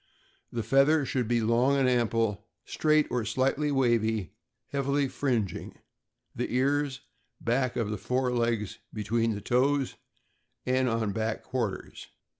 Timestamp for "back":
7.39-7.75, 11.11-11.43